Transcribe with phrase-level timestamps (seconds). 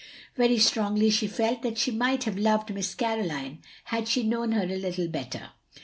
[0.35, 4.63] Very strongly she felt that she might have loved Miss Caroline had she known her
[4.63, 5.51] a little better.